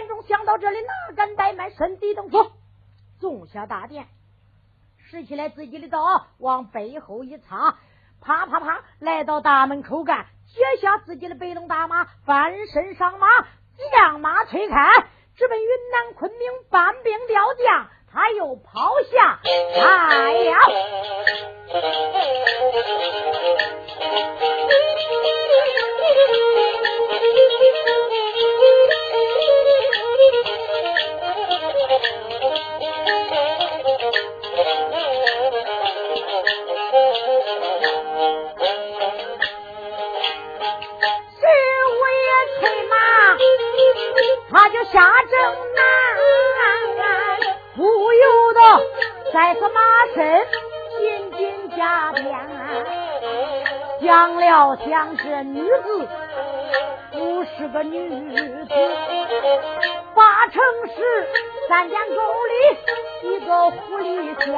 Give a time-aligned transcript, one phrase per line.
[0.00, 2.52] 延忠想到这里，哪敢怠慢，身体等坐，
[3.20, 4.06] 纵下大殿，
[4.98, 7.78] 拾起来自己的刀，往背后一插，
[8.20, 13.26] 啪啪啪，来到大门口干，解下自己的白龙大马，翻身上马，
[13.92, 15.06] 将马推开，
[15.36, 17.88] 直奔云南昆明搬兵调将。
[18.10, 20.54] 他又跑下来了。
[21.70, 21.78] 他
[44.92, 45.38] 下正
[45.74, 45.80] 南，
[47.76, 48.60] 不由得
[49.32, 49.80] 再次马
[50.14, 50.46] 身
[50.98, 52.24] 紧紧加鞭，
[54.02, 56.08] 想了想这女子
[57.12, 58.08] 不是个女
[58.64, 58.68] 子，
[60.14, 60.62] 八成
[60.94, 61.28] 是
[61.68, 62.14] 三间沟
[62.46, 62.54] 里
[63.30, 64.54] 一个狐狸仙，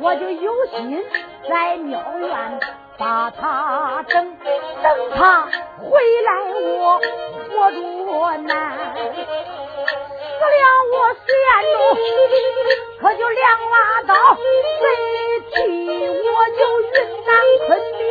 [0.00, 1.04] 我就有心
[1.48, 2.60] 在庙院
[3.02, 4.36] 把他整，
[4.80, 5.48] 等他
[5.80, 6.30] 回来
[6.78, 7.00] 我。
[7.52, 8.54] 活着难，
[8.94, 9.10] 死
[10.38, 11.26] 了我县
[11.72, 11.76] 中
[13.00, 14.14] 可就两拉刀，
[14.80, 14.84] 谁
[15.52, 15.56] 替
[16.08, 16.86] 我就云
[17.26, 17.30] 南
[17.66, 18.02] 昆明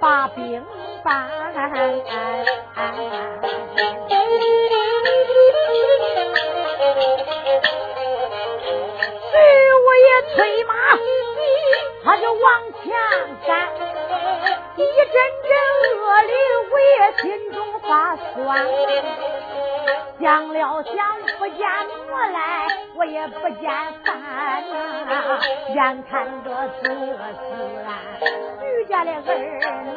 [0.00, 0.38] 把兵
[1.02, 1.08] 办。
[12.32, 12.44] 往
[12.82, 12.86] 前
[13.46, 13.48] 赶，
[14.76, 15.14] 一阵
[15.48, 15.50] 阵
[15.98, 16.32] 恶灵
[16.70, 16.90] 我也
[17.22, 17.58] 心中。
[17.88, 18.68] 发酸，
[20.20, 20.92] 想了想，
[21.38, 21.66] 不见
[22.10, 22.36] 我来，
[22.96, 23.62] 我也不见
[24.04, 25.40] 饭呐。
[25.74, 26.50] 眼看着。
[26.82, 27.18] 这是俺
[28.60, 29.96] 徐家的儿呐，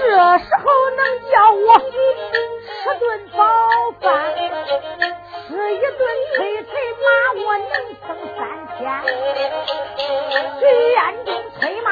[0.00, 0.02] 这
[0.38, 0.64] 时候
[0.96, 1.78] 能叫我
[2.82, 3.38] 吃顿饱
[4.00, 6.00] 饭，吃一顿
[6.34, 7.06] 催催马，
[7.44, 8.40] 我能撑三
[8.76, 8.80] 天。
[10.58, 11.28] 徐彦中
[11.60, 11.86] 催马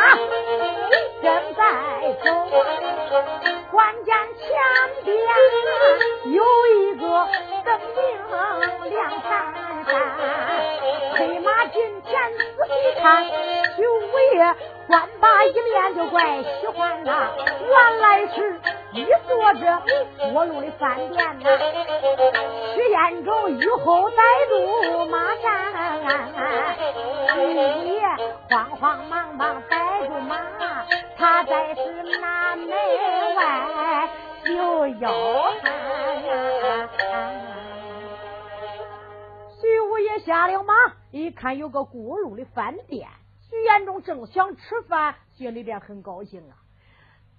[1.22, 1.60] 正在
[2.24, 2.26] 走，
[3.70, 4.44] 关键前
[5.04, 5.08] 边
[6.32, 6.42] 有
[6.76, 7.02] 一个
[7.64, 8.00] 灯明
[8.90, 9.30] 亮闪
[9.86, 9.88] 闪，
[11.14, 12.70] 催马近前仔细
[13.00, 13.00] 看，
[13.76, 13.88] 徐五
[14.34, 14.36] 爷
[14.90, 17.30] 关把一面就怪喜欢呐，
[17.64, 18.60] 原来是
[18.92, 19.80] 一坐着
[20.32, 21.48] 过路的饭店呐。
[22.74, 24.16] 徐彦中雨后带
[24.48, 25.46] 路马站。
[27.32, 27.40] 徐
[27.94, 28.02] 爷
[28.50, 29.78] 慌慌忙忙带
[30.08, 30.36] 住马，
[31.16, 32.68] 他在是南门
[33.36, 34.08] 外
[34.44, 35.12] 就要
[35.62, 35.70] 喊。
[39.60, 40.74] 徐五爷下了马，
[41.12, 43.06] 一看有个过路的饭店，
[43.50, 46.54] 徐延忠正想吃饭，心里边很高兴啊，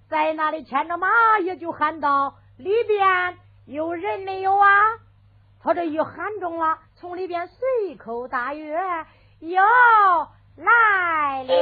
[0.09, 4.67] 在那里牵着马，也就喊道：“里边有人没有啊？”
[5.63, 8.77] 他这一喊中了，从里边随口答曰。
[9.39, 9.59] 又
[10.57, 11.53] 来了，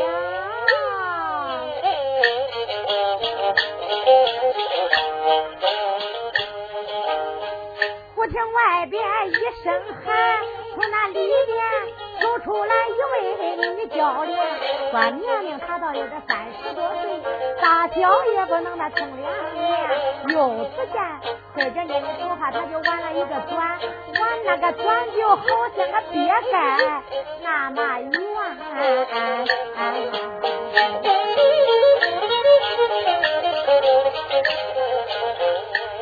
[8.16, 9.34] 忽听外边一
[9.64, 10.44] 声喊，
[10.76, 11.58] 从那里边
[12.19, 14.38] 走出来一位女教练，
[14.91, 17.22] 说年龄他倒有个三十多岁，
[17.62, 19.63] 大小也不能那称两年，
[20.29, 21.02] 又只见。
[21.56, 23.79] 这着你的头发，他就玩了一个转，
[24.19, 27.02] 玩那个转就好像个别盖
[27.41, 28.12] 那么圆。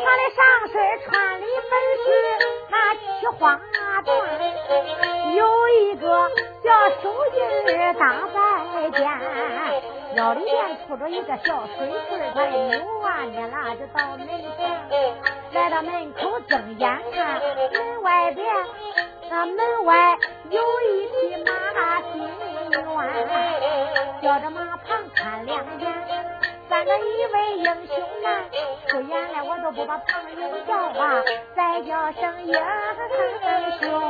[0.04, 0.40] 他的上
[0.72, 0.74] 身
[1.04, 1.74] 穿的本
[2.04, 2.06] 是
[2.70, 3.02] 那七
[3.40, 3.60] 花
[4.04, 4.06] 缎，
[5.36, 6.30] 有一个
[6.64, 7.40] 叫手印
[8.00, 8.40] 大白
[8.90, 8.98] 笺。
[10.16, 14.36] 腰里面杵着一个小水棍，他的牛啊捏拉就到门前，
[15.52, 17.40] 来到门口睁眼看，
[17.74, 18.48] 门外边
[19.30, 20.18] 那门外
[20.50, 22.28] 有一匹马心
[22.72, 22.76] 愿，
[24.24, 25.86] 叫着马旁看两眼，
[26.68, 28.50] 三个一位英雄男，
[28.88, 31.22] 出眼来我都不把旁人叫啊，
[31.56, 32.54] 再叫声英
[33.82, 34.02] 雄，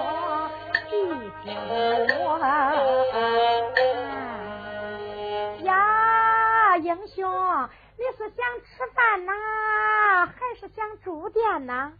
[0.87, 1.55] 一听
[2.23, 2.37] 我。
[6.79, 9.31] 英雄，你是想吃饭呐，
[10.27, 11.91] 还是想住店呐？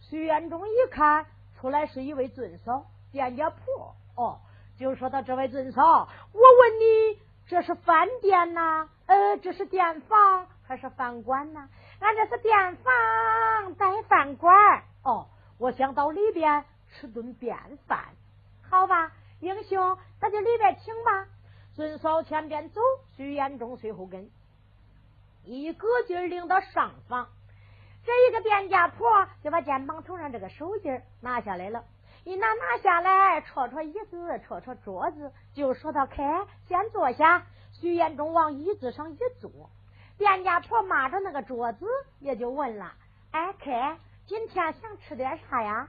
[0.00, 1.26] 徐元忠一看
[1.60, 4.40] 出来是一位尊嫂，店家婆哦，
[4.78, 8.88] 就说到这位尊嫂，我问你，这是饭店呐？
[9.06, 11.68] 呃，这是店房还是饭馆呐？
[12.00, 14.52] 俺这是店房带饭馆
[15.04, 15.28] 哦，
[15.58, 17.56] 我想到里边吃顿便
[17.86, 18.14] 饭，
[18.68, 19.12] 好吧？
[19.40, 21.26] 英雄，那就里边请吧。
[21.74, 22.80] 尊嫂前边走，
[23.16, 24.30] 徐延忠随后跟，
[25.44, 27.28] 一个劲儿领到上房。
[28.04, 31.84] 这一个店家婆就把肩膀头上这个手巾拿下来了，
[32.24, 39.70] 一拿拿下来，戳戳椅子，戳戳桌子，就说道：“开，先坐下。”徐延忠往椅子上一坐，
[40.18, 41.86] 店家婆抹着那个桌子，
[42.18, 42.92] 也就问了
[43.32, 43.96] ：“哎，开，
[44.26, 45.88] 今天想吃点啥呀？”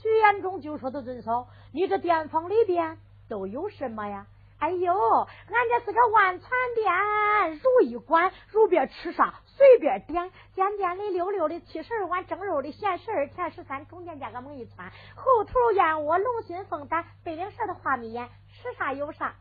[0.00, 2.98] 徐延忠就说：“的尊嫂，你这店房里边
[3.28, 4.26] 都有什么呀？”
[4.58, 10.32] 哎呦，俺这是个万传店，如意馆，如便吃啥随便点。
[10.54, 19.36] 见店里溜溜的七十二碗蒸肉的，咸十二甜十三，中间加个猛一窜，后头燕窝龙心凤胆，背领舌的花米眼，吃啥有啥。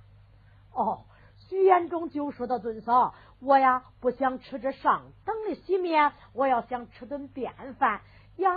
[0.71, 1.05] 哦，
[1.49, 8.01] 徐延忠就说到尊嫂，我呀不想吃这上等的席面，我要想吃顿便饭。
[8.37, 8.51] 要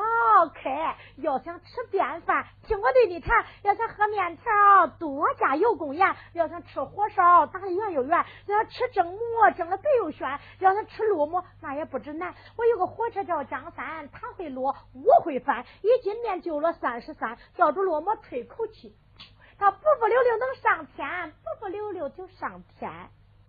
[0.55, 3.45] 开，要想吃便饭，听我对你谈。
[3.63, 12.35] 要想喝面条，多加油供盐；要想吃火烧，打的圆又圆；要想吃蒸馍，蒸的白又炫；要想吃烙馍，那也不止难。
[12.57, 15.65] 我有个火车叫张三，他会烙，我会翻。
[15.83, 18.95] 一斤面就了三十三，叫住烙馍吹口气，
[19.59, 22.91] 他不不溜溜能上天，不不溜溜就上天。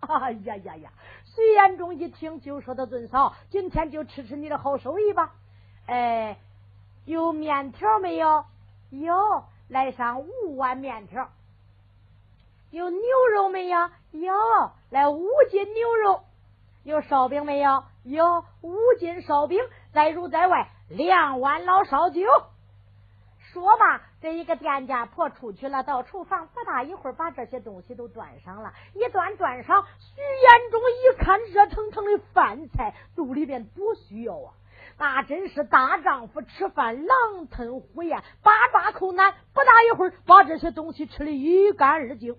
[0.00, 0.90] 哎呀呀呀！
[1.24, 5.34] 徐延忠一听就说：“的尊嫂，今天就吃吃你的好手艺吧。”
[5.86, 6.38] 哎，
[7.04, 8.44] 有面条没有？
[8.90, 11.28] 有，来上五碗面条。
[12.70, 13.00] 有牛
[13.34, 13.90] 肉没有？
[14.12, 14.32] 有，
[14.90, 16.22] 来五斤牛肉。
[16.84, 17.84] 有烧饼没有？
[18.04, 19.60] 有五斤烧饼。
[19.92, 22.22] 再如在外两碗老烧酒。
[23.52, 28.72] 说吧，这一个店家婆出去了，到厨房不大一会儿，把这些东西都端上了。
[28.94, 34.54] 一端端上，徐延忠一看热腾腾的饭菜，肚里边多需要啊！
[34.98, 42.36] 那真是大丈夫吃饭狼吞虎咽，八抓口难，不大一会儿把这些东西吃的一干二净。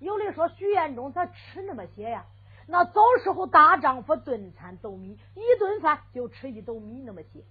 [0.00, 2.24] 有的说徐彦忠他吃那么些呀？
[2.66, 7.42] 那早时候大丈夫顿餐斗米，一顿饭就吃一斗米那么些。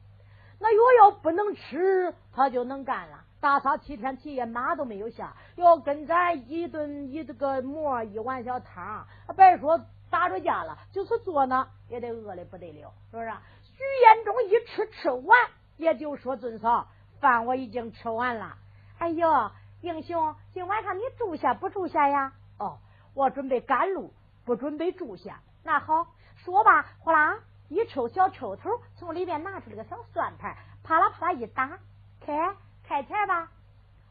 [0.59, 9.81] 那药要不能吃，他就能干了，大嫂七天七夜马都没有下，要跟咱一顿一这个馍一碗小汤，别说。
[10.09, 13.31] 打着架了，就是坐那也得饿的不得了，是不是？
[13.63, 15.37] 徐延忠一吃吃完，
[15.77, 16.87] 也就说：“尊嫂，
[17.19, 18.57] 饭我已经吃完了。”
[18.97, 19.51] 哎呦，
[19.81, 22.33] 英雄，今晚上你住下不住下呀？
[22.57, 22.79] 哦，
[23.13, 24.11] 我准备赶路，
[24.45, 25.39] 不准备住下。
[25.63, 26.07] 那好，
[26.37, 27.37] 说吧，呼啦
[27.69, 31.77] 一抽小抽头，从里面拿出了个小算盘，啪啦啪啦一打，
[32.19, 33.51] 开开钱吧。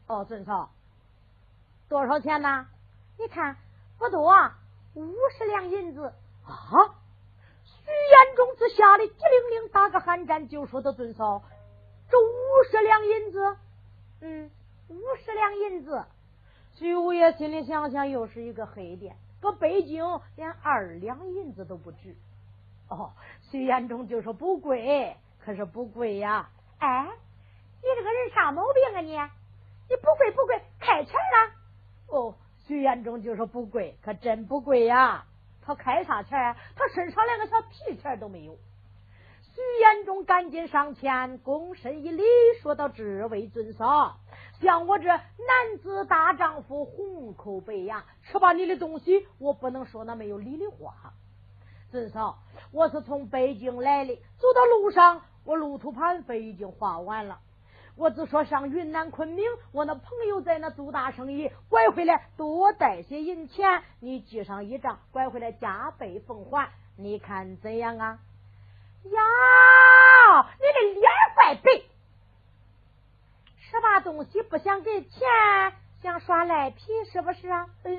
[0.07, 0.69] 哦，尊嫂，
[1.89, 2.67] 多少钱呢？
[3.17, 3.57] 你看
[3.97, 4.31] 不多。
[4.97, 6.11] 五十两银子
[6.43, 6.95] 啊！
[7.63, 11.43] 徐延忠子吓得机灵灵打个寒战，就说：“的尊嫂，
[12.09, 13.57] 这五十两银子，
[14.21, 14.49] 嗯，
[14.89, 16.03] 五十两银子。”
[16.73, 20.03] 徐五爷心里想想，又是一个黑店，搁北京
[20.35, 22.15] 连二两银子都不值。
[22.89, 23.13] 哦，
[23.51, 25.15] 徐延忠就说：“不贵，
[25.45, 27.07] 可是不贵呀。”哎，
[27.83, 29.11] 你这个人啥毛病啊你？
[29.89, 31.53] 你不贵不贵，开钱了？
[32.07, 32.35] 哦。
[32.67, 35.23] 徐延忠就说不贵，可真不贵呀！
[35.61, 36.55] 他开啥钱？
[36.75, 38.57] 他身上连个小提钱都没有。
[39.41, 42.23] 徐延忠赶紧上前，躬身一礼，
[42.61, 44.17] 说道：“这位尊嫂，
[44.59, 51.13] 像我这男子大丈夫，红口白牙，吃罢你的东西，我不能说那没有理的话。
[51.89, 52.39] 尊嫂，
[52.71, 57.39] 我是从北京来的，走到路上，我路途盘费已经花完了。”
[57.97, 68.19] 我只说上云南昆明，我那朋友在那做大生意，拐回来多带些银钱，你记上一账，拐回来加倍奉还，你看怎样啊？
[69.03, 69.21] 呀，
[70.59, 71.81] 你的脸怪白，
[73.59, 75.27] 吃罢东西不想给钱，
[76.03, 77.67] 想耍赖皮是不是啊？
[77.83, 77.91] 呃，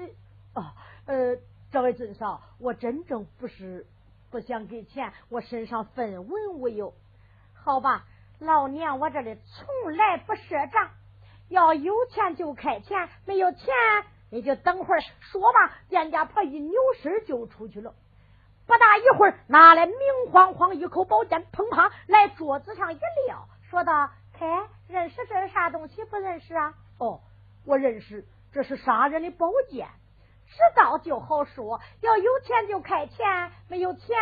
[0.54, 0.66] 哦，
[1.06, 1.36] 呃，
[1.72, 3.84] 这位尊少，我真正不是
[4.30, 6.94] 不想给钱，我身上分文无有，
[7.52, 8.04] 好吧。
[8.40, 10.90] 老娘我这里从来不赊账，
[11.48, 13.74] 要有钱就开钱，没有钱
[14.30, 15.76] 你就等会儿说吧。
[15.88, 17.92] 店家婆一扭身就出去了，
[18.66, 19.96] 不大一会儿拿来明
[20.30, 26.04] 晃晃一口宝剑，砰啪来桌子上一撂，说道：“开，认识这是啥东西？
[26.04, 26.74] 不认识啊？
[26.98, 27.20] 哦，
[27.64, 29.88] 我认识，这是杀人的宝剑。
[30.46, 34.16] 知道就好说，要有钱就开钱，没有钱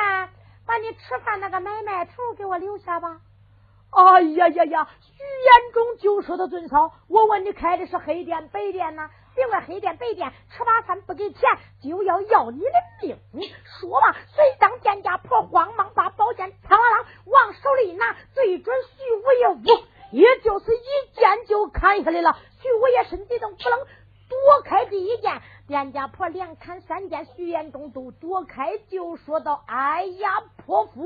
[0.64, 3.20] 把你吃饭那个买卖头给我留下吧。”
[3.96, 4.88] 哎呀呀呀！
[5.00, 9.08] 徐延忠就说：“的尊嫂，我问你开的是黑店白店呢？
[9.34, 11.40] 别管黑店白店，吃罢饭不给钱
[11.82, 13.50] 就要要你的命！
[13.80, 22.36] 说吧！”随当店家婆慌忙把宝剑嘡啷啷往手里一拿，对准徐五爷，呜，也就是一剑就砍下来了。
[22.60, 23.78] 徐五爷身体都不楞，
[24.28, 31.02] 躲开第一剑，店家婆连砍三剑，徐延忠都躲开，就说道：“哎呀，泼妇！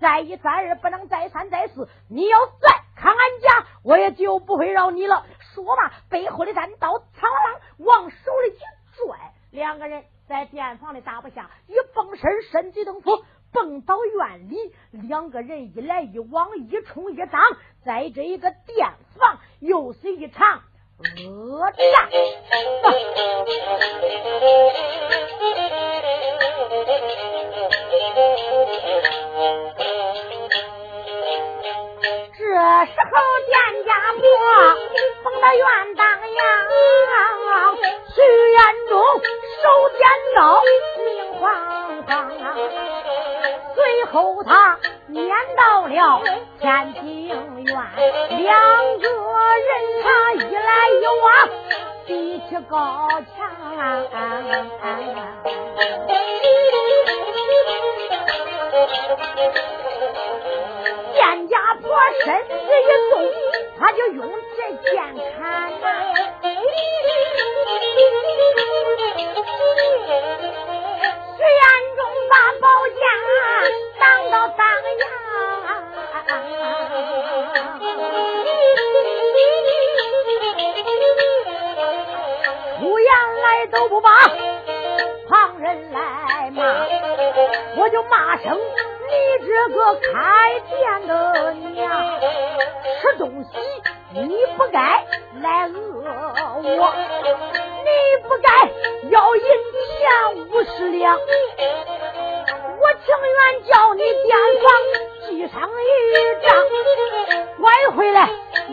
[0.00, 8.16] 再一再二，不能再三再四，你要再砍俺家，我也就不会饶你了。”说罢，背后的单刀苍啷往手
[8.46, 8.58] 里一
[8.96, 13.10] 拽，两个人在店房里打不下，一蹦身，身体登夫，
[13.52, 14.56] 蹦到院里，
[14.90, 17.42] 两个人一来一往，一冲一挡，
[17.84, 20.62] 在这一个店房又是一场。
[21.00, 21.82] 恶战，
[32.36, 32.44] 这
[32.84, 33.12] 时候
[33.46, 33.52] 店
[33.86, 34.20] 家婆
[35.24, 35.64] 逢到院
[35.96, 36.04] 当
[36.34, 36.38] 阳，
[38.14, 38.20] 徐
[38.52, 38.92] 延忠
[39.62, 39.64] 手
[39.96, 39.98] 尖
[40.36, 40.38] 刀，
[41.04, 41.08] 明
[41.40, 41.40] 晃
[42.06, 42.08] 晃，
[43.74, 43.78] 随
[44.12, 44.12] 后
[44.44, 44.50] 他
[45.12, 46.22] 撵到了
[46.60, 47.34] 天津院，
[47.66, 48.48] 两
[49.00, 49.08] 个
[49.66, 49.70] 人
[50.04, 51.26] 他一来一往，
[52.06, 53.38] 比起高墙。
[61.12, 61.84] 店家婆
[62.24, 63.12] 身子一动，
[63.80, 64.18] 他就用
[64.56, 64.58] 这
[64.90, 64.94] 剑
[65.36, 65.40] 砍
[65.80, 65.84] 呐。
[71.36, 71.62] 徐延
[71.96, 71.98] 忠
[72.30, 72.64] 把宝
[74.48, 74.66] 当
[74.98, 75.02] 阳，
[82.80, 83.08] 出言
[83.42, 84.08] 来都不把
[85.28, 86.86] 旁人来骂，
[87.76, 88.58] 我就骂声。
[89.10, 89.14] 你
[89.46, 92.20] 这个开店的娘，
[93.00, 93.48] 吃东西
[94.12, 95.04] 你不该
[95.42, 95.80] 来讹
[96.62, 96.94] 我，
[97.84, 97.88] 你
[98.28, 98.48] 不该
[99.10, 99.98] 要银钱
[100.48, 101.18] 五十两，
[103.10, 104.30] 情愿叫你店
[104.62, 104.64] 房
[105.26, 105.82] 记上一
[106.46, 106.48] 账，
[107.60, 107.64] 拐
[107.96, 108.16] 回来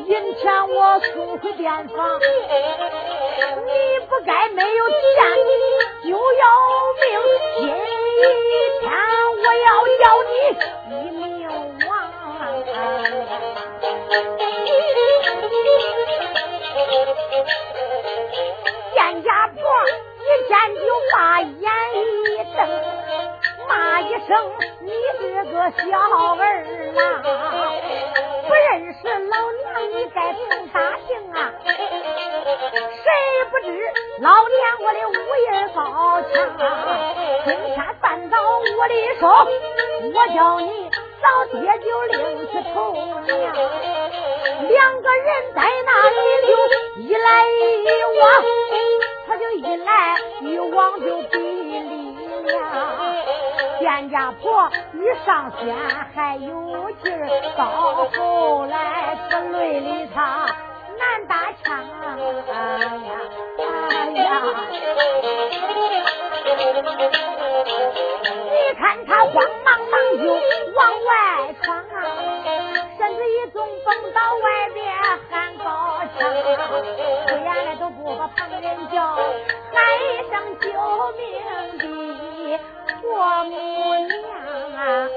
[0.06, 3.72] 银钱我送回店房，你
[4.08, 4.96] 不该没有钱
[6.03, 6.44] 就要
[7.01, 7.06] 命，
[7.62, 8.24] 今
[8.82, 8.86] 天。
[9.39, 10.32] 我要叫你
[10.91, 11.25] 一命
[11.88, 11.89] 亡！
[18.94, 19.58] 店家婆
[20.20, 22.58] 一见就把眼一瞪，
[23.67, 24.29] 骂一声
[24.81, 25.81] ：“你这个小
[26.36, 26.41] 儿
[26.93, 27.03] 郎，
[28.47, 31.38] 不认识老娘，你该从打听啊！
[31.63, 33.05] 谁
[33.51, 33.67] 不知
[34.21, 35.45] 老娘我的武艺
[35.75, 35.77] 高
[36.21, 36.33] 强？
[37.45, 39.24] 今天绊倒我的手，
[40.13, 40.89] 我叫你
[41.21, 43.27] 早爹就另去投娘。
[44.69, 45.59] 两个人在
[54.27, 55.74] 阿婆一上天
[56.13, 60.46] 还有劲儿，到后来是累里他
[61.00, 61.79] 难打枪。
[62.03, 62.12] 哎
[63.07, 63.10] 呀，
[63.57, 64.41] 哎呀！
[68.51, 71.10] 你看他慌忙忙就往外
[83.46, 83.50] 母
[84.07, 84.22] 娘
[84.74, 85.10] 啊！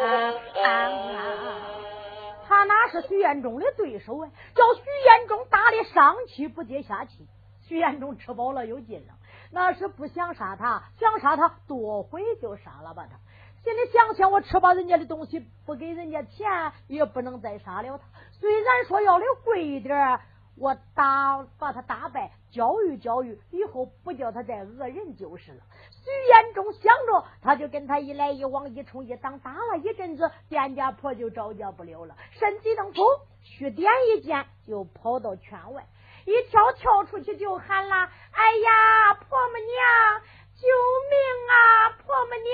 [2.46, 4.28] 他哪是徐彦忠的对手啊？
[4.54, 7.26] 叫徐彦忠打的上气不接下气，
[7.66, 9.14] 徐彦忠吃饱了有劲了。
[9.52, 13.18] 那是不想杀他，想杀他多回就杀了吧他。
[13.62, 18.04] 心里想想，我吃饱人家的东西，不给人家钱，也不能再杀了他。
[18.32, 20.20] 虽然说要的贵一点，
[20.56, 25.62] 我打把他打败，教育教育，以后不叫他再讹人就是了。
[26.02, 33.06] 徐延忠想着，他就跟他一来一往，一冲一挡，打了一阵子，店家婆就招架不了了，身体登风，
[33.42, 35.86] 虚点一剑，就跑到圈外。
[36.26, 37.96] 一跳跳出去就喊了
[38.32, 40.20] ：“哎呀，婆母娘，
[40.54, 40.68] 救
[41.10, 41.16] 命
[41.48, 41.90] 啊！
[41.98, 42.52] 婆母娘，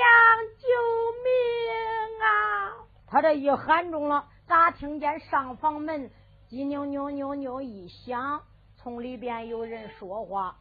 [0.59, 0.67] 救
[1.25, 6.11] 命啊！”他这一喊中了，咋听见上房门
[6.49, 8.43] 叽扭扭扭扭一响，
[8.77, 10.57] 从里边有人说话：“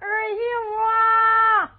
[0.00, 1.78] 儿媳妇啊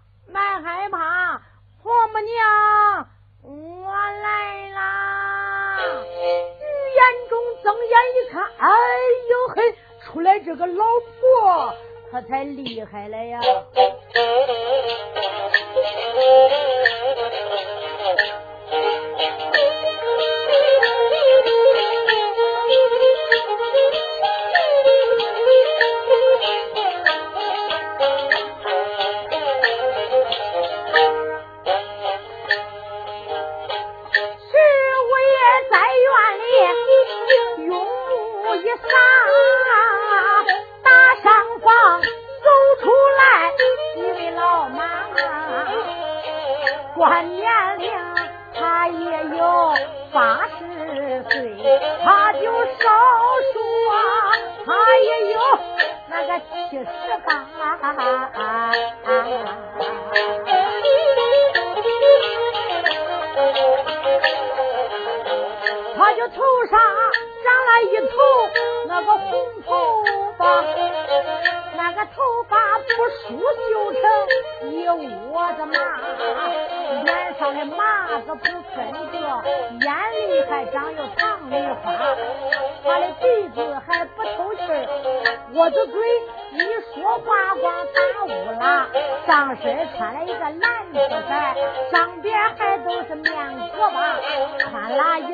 [10.47, 10.75] 这个老
[11.19, 11.73] 婆，
[12.09, 13.41] 可才厉害了呀！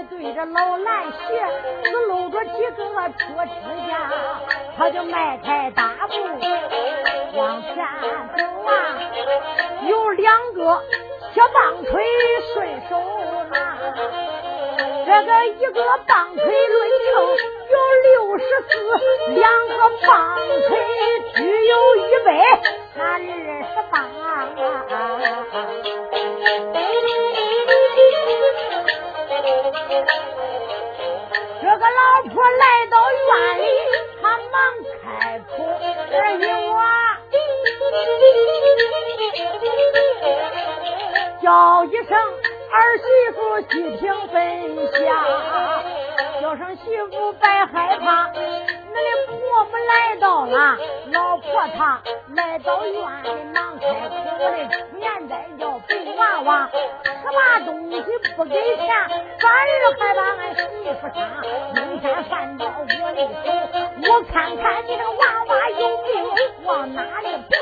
[0.10, 1.17] 对着老蓝鞋，
[1.83, 3.51] 只露着几个破指
[3.88, 4.12] 甲，
[4.77, 6.13] 他就迈开大步
[7.38, 7.75] 往前
[8.38, 8.72] 走啊，
[9.88, 10.81] 有两个
[11.33, 11.91] 小棒槌
[12.53, 12.91] 顺手
[13.50, 13.77] 拿，
[15.05, 17.12] 这个一个棒槌论称
[17.72, 18.74] 有六十四，
[19.36, 19.72] 两个
[20.05, 20.12] 棒
[20.67, 20.72] 槌
[21.36, 22.29] 只有一百
[22.95, 23.93] 那二十八。
[29.74, 33.27] 这个老婆来到院
[33.58, 33.65] 里，
[34.22, 34.53] 他忙
[35.01, 35.03] 开
[35.39, 35.51] 口
[36.13, 36.77] ：“儿媳我，
[41.42, 41.48] 叫
[41.86, 42.15] 一声
[42.72, 43.03] 儿媳
[43.34, 44.36] 妇，细听分
[44.92, 45.01] 享。
[46.39, 48.06] 叫声媳妇，别害怕，
[48.94, 49.34] 那的婆
[49.66, 50.78] 母来到了，
[51.12, 51.46] 老婆
[51.76, 52.02] 她
[52.36, 56.70] 来到院里，忙开口：我的出年在叫白娃娃。”
[57.24, 57.96] 什么东西
[58.36, 58.86] 不给钱，
[59.40, 59.58] 反而
[59.98, 60.62] 还把俺媳
[61.02, 61.18] 妇杀。
[61.74, 62.82] 明天饭到我
[63.14, 63.48] 的手，
[64.12, 66.06] 我看看你这个娃娃有病
[66.64, 67.54] 往哪里爬。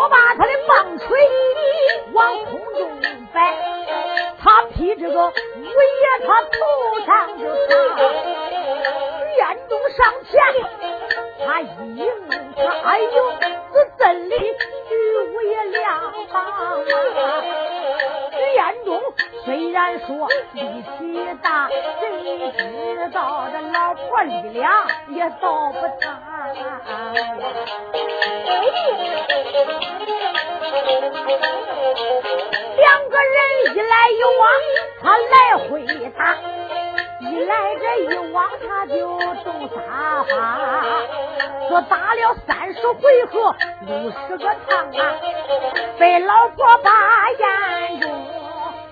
[0.00, 1.04] 我把，他的棒槌
[2.14, 2.90] 往空中
[3.34, 3.54] 摆，
[4.42, 6.56] 他劈这个五爷他头
[7.04, 7.76] 上就打，
[9.36, 10.32] 严重上前。
[11.44, 12.06] 他一迎
[12.56, 13.32] 他，哎呦，
[13.74, 14.34] 这真里
[14.88, 16.82] 徐五爷两旁。
[18.32, 19.02] 徐彦中
[19.44, 21.68] 虽然说力气大，
[22.00, 24.72] 谁知道这老婆力量
[25.08, 26.29] 也到不大。
[32.76, 33.36] 两个人
[33.74, 34.42] 一来一往，
[35.00, 35.34] 他来
[35.68, 35.70] 回
[36.16, 36.18] 打。
[37.20, 38.94] 一来这一往，他就
[39.44, 39.76] 动沙
[40.24, 40.34] 发，
[41.68, 43.54] 说打了三十回合，
[43.86, 45.00] 五十个趟啊，
[45.98, 48.10] 被老婆把眼中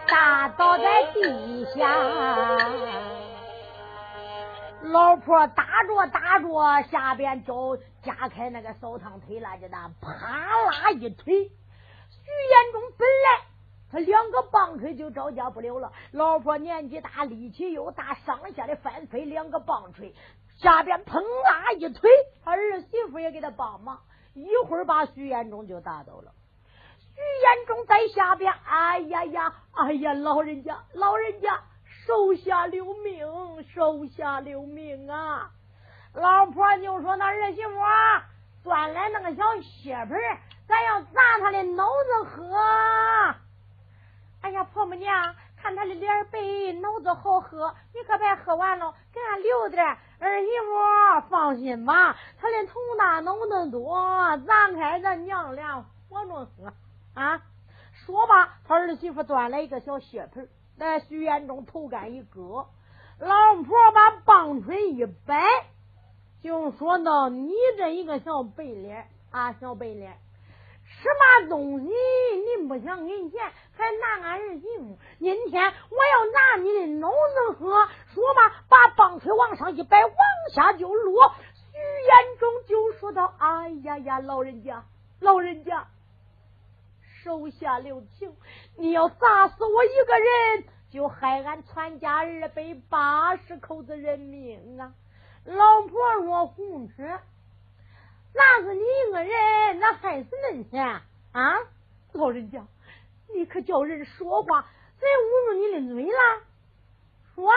[0.06, 1.88] 打倒在地下。
[4.82, 13.44] 老婆打着打着，下边就夹开那个扫堂腿了，就那啪啦一推，徐延忠本来。
[13.90, 20.14] 他两个棒槌就招架不了了，老婆年纪大，力气又大，上下的翻飞两个棒槌，
[20.58, 22.10] 下边砰啦一推，
[22.44, 24.00] 他儿媳妇也给他帮忙，
[24.34, 26.32] 一会儿把徐延忠就打倒了。
[27.14, 31.58] 徐延忠在下边，哎呀呀，哎呀，老人家，老人家，
[32.08, 33.26] 手下留命，
[33.74, 35.50] 手下留命啊！
[36.14, 37.74] 老婆就说：“那儿媳妇
[38.64, 40.18] 端来那个小血盆，
[40.66, 42.56] 咱要砸他的脑子喝。”
[44.40, 46.38] 哎呀，婆母娘，看他的脸白，
[46.80, 49.84] 脑子好喝，你可别喝完了，给俺留点。
[50.18, 54.00] 儿媳妇放心吧，他的头大脑子多，
[54.46, 56.72] 咱开咱娘俩活着喝
[57.12, 57.42] 啊。
[57.92, 62.66] 说罢，他儿媳妇端来一个小血盆，在徐延忠头干一搁，
[63.18, 65.42] 老婆把棒槌一摆，
[66.42, 70.16] 就说道：“你这一个小白脸啊，小白脸。”
[71.02, 71.88] 什么东西？
[71.88, 74.98] 你不想给钱，还拿俺儿媳妇？
[75.18, 77.88] 今天我要拿你的脑子喝。
[78.14, 80.14] 说吧，把棒槌往上一摆，往
[80.54, 81.34] 下就落。
[81.54, 84.84] 徐延忠就说道：“哎呀呀，老人家，
[85.20, 85.88] 老人家，
[87.22, 88.34] 手下留情！
[88.76, 94.94] 你要砸死我一个人，就害俺全家二百八十口子人命啊！
[95.44, 97.18] 老婆若红吃。”
[98.34, 100.78] 那是你一个人，那害死恁些
[101.32, 101.58] 啊！
[102.12, 102.66] 老人家，
[103.34, 104.66] 你可叫人说话，
[104.98, 106.42] 谁捂住你的嘴了？
[107.34, 107.52] 说，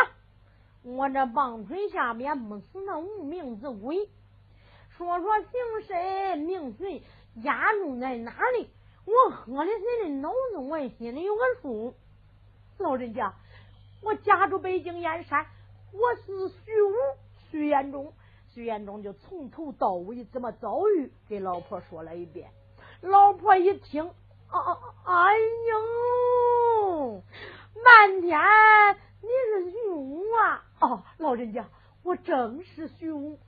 [0.83, 4.09] 我这棒槌下面不死那无名之鬼，
[4.97, 5.51] 说说姓
[5.85, 7.03] 谁名谁，
[7.43, 8.69] 家住在哪里？
[9.11, 11.93] 我喝的谁的脑子，我心里有个数。
[12.77, 13.33] 老人家，
[14.01, 15.45] 我家住北京燕山，
[15.91, 16.93] 我是徐武
[17.49, 18.13] 徐延忠。
[18.53, 22.51] 徐延忠就从头到尾怎么遭遇给老婆说了一遍。
[23.01, 24.07] 老婆一听，
[24.47, 25.33] 啊，哎
[25.69, 27.21] 呦，
[27.83, 28.39] 漫天
[29.21, 30.63] 你是徐武啊？
[30.79, 31.67] 哦，老人家，
[32.03, 33.39] 我正是徐武，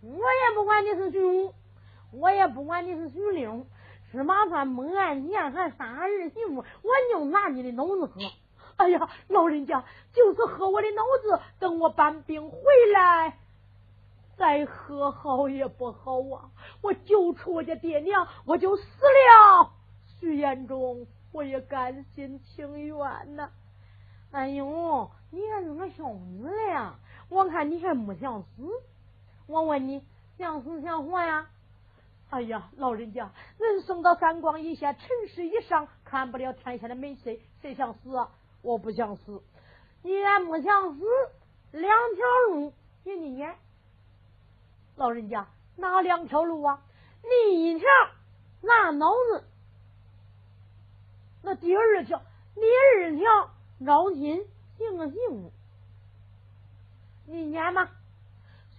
[0.00, 1.54] 我也不管你是徐武，
[2.12, 3.66] 我也不管你是徐令，
[4.10, 8.20] 芝麻饭蒙案前还三儿媳妇，我就拿你的脑子喝。
[8.76, 12.58] 哎呀，老人家，就是喝我的脑子，等我搬兵回
[12.94, 13.38] 来
[14.36, 16.50] 再喝好也不好啊！
[16.80, 19.72] 我救出我家爹娘，我就死了。
[20.20, 23.50] 徐延忠，我也甘心情愿呐。
[24.30, 26.94] 哎呦，你还是个小子呀？
[27.28, 28.46] 我看你还没想死。
[29.48, 30.02] 我问你，
[30.38, 31.48] 想死想活呀？
[32.30, 37.30] 哎呀，老人家，人生到三光一线，尘世以上，看不了天下的美色，
[37.62, 38.30] 谁想死啊？
[38.60, 39.42] 我不想死，
[40.02, 41.04] 你也不想死，
[41.72, 43.56] 两条路给你演。
[44.96, 46.82] 老人家哪两条路啊？
[47.22, 47.86] 第一条
[48.60, 49.44] 拿脑子，
[51.42, 52.20] 那第二条，
[52.54, 53.50] 第二条
[53.86, 54.44] 招亲
[54.76, 55.50] 行个媳妇，
[57.26, 57.88] 你演吗？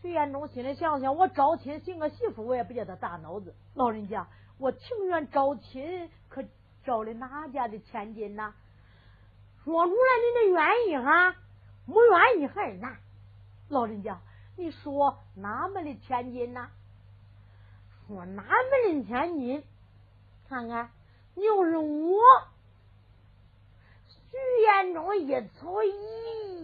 [0.02, 3.54] 徐延忠心里想想，我招亲寻个媳妇，我也不叫他大脑子。
[3.74, 6.44] 老人家，我情愿招亲，可
[6.86, 8.54] 招的哪家的千金呐？
[9.64, 11.36] 说出来你的愿意哈，
[11.86, 12.98] 不愿意还是难。
[13.68, 14.20] 老人家，
[14.56, 16.70] 你说哪门的千金呐？
[18.08, 19.64] 说哪门的千金？
[20.48, 20.90] 看看，
[21.36, 22.20] 就是我。
[24.32, 25.28] 徐延忠一
[25.60, 26.59] 瞅，咦，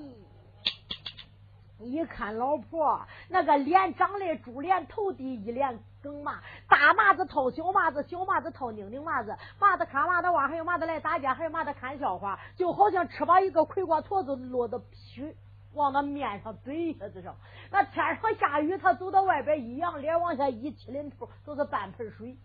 [1.85, 6.39] 一看老婆那个脸长得猪脸头地，一脸梗嘛。
[6.67, 15.35] 大麻子套小麻子，小麻子套拧拧麻子，麻子看麻子玩，还有麻子来打架，还有麻子看笑话，就好像吃把一个葵瓜坨子落到皮
[15.73, 17.35] 往那面上怼一下子上。
[17.69, 22.35] 那天上下雨，他走到外边一仰脸往下一七零头，都是半盆水。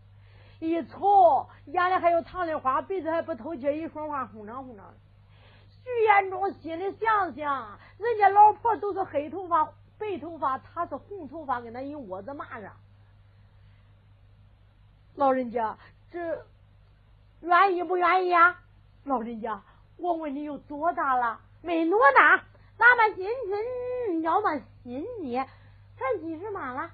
[0.58, 4.84] 一瞅眼里还有糖的花，鼻子还不透气，一说话轰嚷轰嚷。
[5.84, 9.64] 徐延忠心里想想，人家老婆都是黑头发、
[9.98, 12.70] 白头发，他是红头发，跟那一窝子蚂蚱。
[15.14, 15.76] 老人家，
[16.10, 16.46] 这
[17.40, 18.62] 愿意不愿意啊？
[19.04, 19.62] 老人家，
[19.96, 21.40] 我问你有多大了？
[21.62, 22.44] 没多大，
[22.78, 25.46] 哪么今天要么新年
[25.96, 26.90] 才几十八了？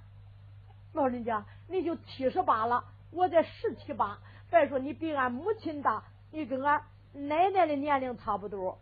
[0.93, 4.19] 老人家，你就七十八了，我才十七八。
[4.51, 6.83] 别说你比俺母亲大，你跟俺
[7.17, 8.79] 奶奶的年龄差不多，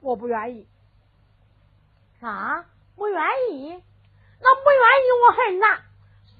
[0.00, 0.66] 我不愿意。
[2.20, 2.66] 啥？
[2.94, 3.82] 不愿意？
[4.40, 5.80] 那不愿意我还难。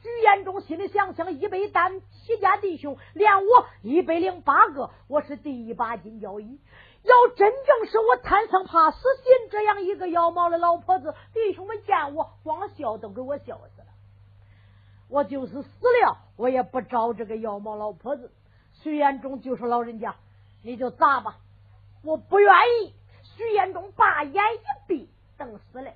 [0.03, 6.61] 徐延忠心里想想，一百单齐家弟兄，连我一百零八个，我是第一把金交椅。
[7.03, 13.87] 要真正是我贪生怕死，信这样一个妖毛的老婆子，弟兄们见我光笑都给我笑死了。
[15.09, 18.31] 我就是死了，我也不招这个妖毛老婆子。
[18.73, 20.16] 徐延忠就说：“老人家，
[20.62, 21.37] 你就砸吧，
[22.03, 22.94] 我不愿意。”
[23.37, 25.90] 徐延忠把眼一闭，等死了。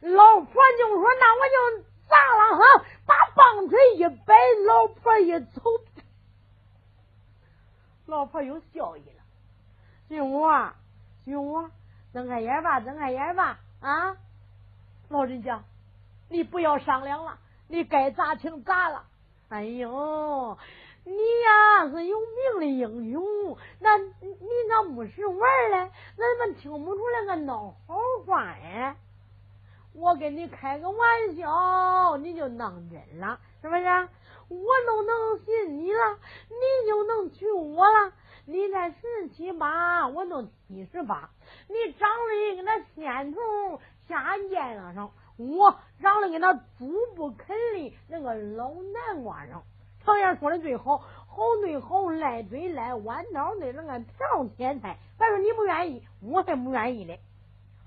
[0.00, 2.84] 老婆就说：“那我就。”砸了哈！
[3.06, 4.34] 把棒槌一摆，
[4.66, 5.62] 老婆一走，
[8.04, 9.22] 老婆有笑意了。
[10.10, 10.74] 兄啊，
[11.24, 11.70] 兄啊，
[12.12, 14.14] 睁开眼吧，睁开眼吧啊！
[15.08, 15.62] 老人家，
[16.28, 19.06] 你不要商量了，你该砸请砸了。
[19.48, 20.58] 哎呦，
[21.04, 24.14] 你呀是有名的英雄，那你
[24.68, 25.90] 咋没事玩嘞？
[26.16, 28.96] 那怎么听不出来个孬好话呀？
[29.94, 34.08] 我跟你开个玩笑，你就当真了，是不是？
[34.48, 38.12] 我都能信你了，你就能娶我了。
[38.44, 41.30] 你才十七八，我都七十八，
[41.68, 49.62] 你长得跟那仙童下贱了上，我长得跟那猪不啃的那个老南瓜上。
[50.04, 54.98] 常言说的最好，好对好，赖对赖，弯刀对那个条天菜。
[55.18, 57.20] 反正你不愿意，我才不愿意嘞。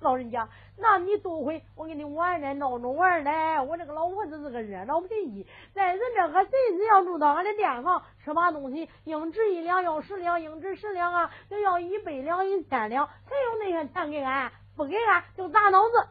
[0.02, 0.48] 老人家，
[0.78, 3.64] 那你多会我跟你玩呢，闹着玩呢。
[3.64, 16.08] 我这个老婆子是个热闹脾气，在人这个谁只要住到俺的店房，吃嘛东西，应值一两要十两，应值十两啊，就要一百两一千两，才有那些钱给俺，不给俺就砸脑子。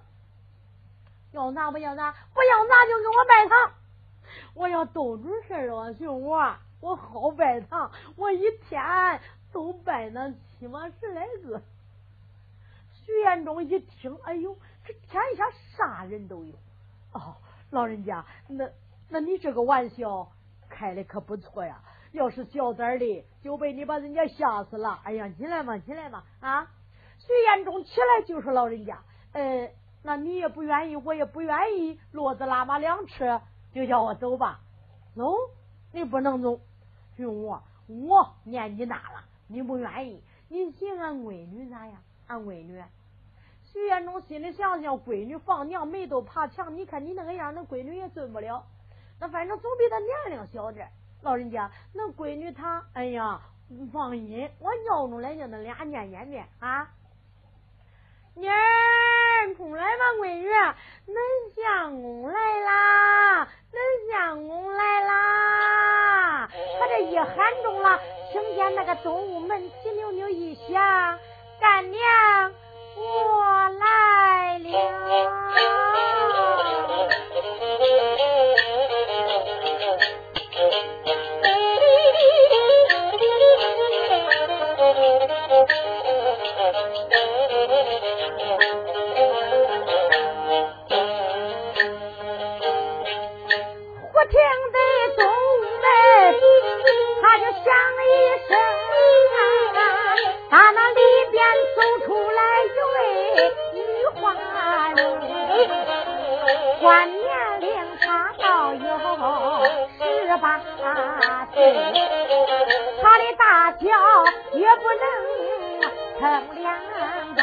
[1.32, 3.83] 要砸不要砸，不要砸就给我拜堂。
[4.54, 9.20] 我要兜住事了，兄我，我好拜堂，我一天
[9.52, 11.62] 都拜那起码十来个。
[13.04, 15.44] 徐延忠一听，哎呦，这天下
[15.76, 16.54] 啥人都有
[17.12, 17.36] 哦，
[17.70, 18.68] 老人家，那
[19.08, 20.28] 那你这个玩笑
[20.68, 21.80] 开的可不错呀。
[22.12, 25.00] 要是小点的，就被你把人家吓死了。
[25.02, 26.70] 哎呀，起来嘛，起来嘛，啊！
[27.18, 29.68] 徐延忠起来就说：“老人家，呃，
[30.02, 33.42] 那你也不愿意，我也不愿意，骡子拉马两车，
[33.74, 34.60] 就叫我走吧。
[35.14, 35.34] 走，
[35.92, 36.60] 你不能走。
[37.16, 41.96] 兄我，我年纪大了，你不愿意，你寻俺闺女咋样？
[42.26, 42.82] 俺闺女，
[43.64, 48.64] 徐延忠心里想想，闺女放娘没都爬墙，你看你那个样，那闺女也尊不了。
[49.20, 50.88] 那反正总比他年龄小点。
[51.22, 53.40] 老人家，那闺女她，哎呀，
[53.92, 56.90] 放心，我尿出来就那俩念念念啊。
[58.34, 58.54] 妮儿，
[59.56, 61.18] 出来吧，闺女，恁
[61.54, 63.76] 相公来啦，恁
[64.10, 66.48] 相公来啦。
[66.80, 68.00] 他这一喊中了，
[68.32, 71.18] 听见那个东屋门吱扭扭一响，
[71.60, 72.52] 干娘，
[72.96, 74.68] 我来了。
[106.84, 108.78] 万年龄他倒有
[110.04, 110.46] 十八
[111.54, 111.56] 岁，
[113.00, 113.80] 他的大小
[114.52, 115.02] 也不能
[116.20, 116.22] 称
[116.60, 116.62] 量
[117.36, 117.40] 中。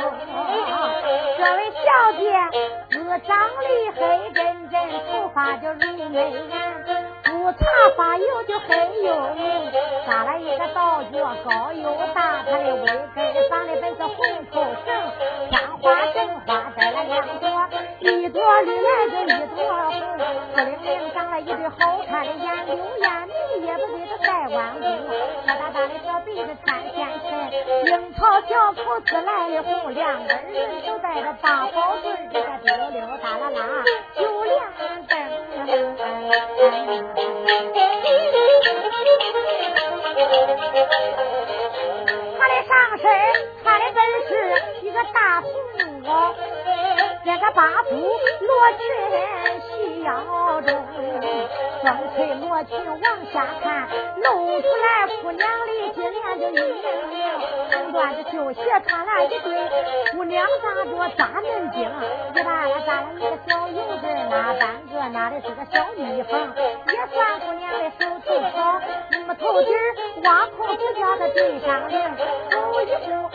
[1.37, 1.85] 这位小
[2.19, 2.21] 姐
[2.91, 2.95] 自
[3.27, 3.99] 长得黑
[4.31, 4.75] 真真，
[5.11, 6.15] 头发就如美
[7.41, 7.65] 不擦
[7.97, 9.71] 发油就黑又浓，
[10.05, 14.93] 扎了一个倒角高又大，他的尾根长的本是红头绳，
[15.49, 17.67] 香花正花栽了两朵，
[17.99, 19.99] 一朵绿来就一朵红，
[20.53, 23.33] 孤零零长了一对好看的眼，柳眼眉
[23.65, 24.83] 也不给他带弯弓，
[25.47, 32.29] 大大大的小鼻子穿天神，樱桃小口子来的红，两个人都带着大宝棍，
[52.65, 53.87] 吹罗裙往下看，
[54.23, 57.19] 露出来姑娘的金链子一明明，
[57.71, 59.49] 红缎子绣鞋穿了一对，
[60.11, 61.89] 姑娘扎着扎嫩精，
[62.35, 66.53] 一把拉扎了一个小油子，那半个那的是个小蜜蜂，
[66.87, 69.73] 也算姑娘的手头好，那么头顶
[70.23, 71.99] 挖空子叫他对上领，
[72.49, 73.29] 走一步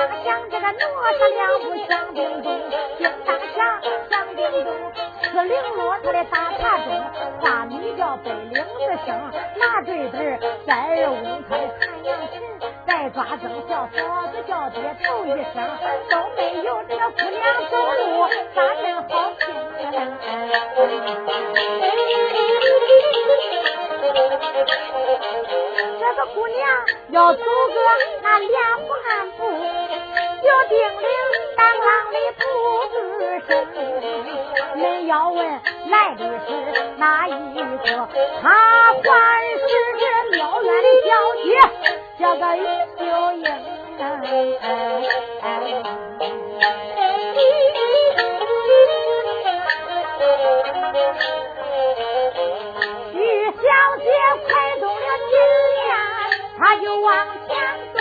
[0.00, 0.72] 当响，这个挪
[1.18, 2.58] 他两步响叮咚，
[2.96, 4.72] 叮当响响叮咚，
[5.20, 7.04] 四零落他的大茶盅，
[7.44, 8.64] 大米叫背领子
[9.04, 10.16] 声，拿坠子
[10.66, 12.40] 在二翁他的弹扬琴，
[12.86, 15.68] 再抓正叫嫂子叫爹头一声，
[16.08, 19.08] 都没有这个姑娘走路咋真好
[19.38, 19.52] 听
[19.90, 19.96] 呢。
[26.00, 26.66] 这个姑娘
[27.10, 27.44] 要走个
[28.22, 28.88] 那连环
[29.36, 31.06] 步，有叮铃
[31.58, 32.42] 当啷的兔
[32.88, 32.94] 子
[33.46, 33.48] 声。
[34.76, 35.38] 恁要问
[35.90, 36.48] 来的是
[36.96, 38.08] 哪一个？
[38.40, 38.46] 她
[38.94, 39.04] 还
[39.58, 39.62] 是
[39.98, 40.02] 这
[40.38, 41.08] 庙院的小
[41.44, 41.46] 姐，
[42.18, 42.58] 叫个于
[42.98, 43.00] 秀
[43.32, 43.44] 英。
[56.60, 57.56] 他就往前
[57.94, 57.99] 走